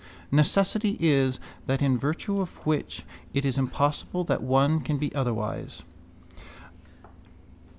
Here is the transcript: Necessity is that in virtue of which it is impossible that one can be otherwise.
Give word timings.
Necessity 0.31 0.97
is 0.99 1.39
that 1.67 1.79
in 1.79 1.95
virtue 1.95 2.41
of 2.41 2.65
which 2.65 3.03
it 3.35 3.45
is 3.45 3.59
impossible 3.59 4.23
that 4.23 4.41
one 4.41 4.79
can 4.79 4.97
be 4.97 5.13
otherwise. 5.13 5.83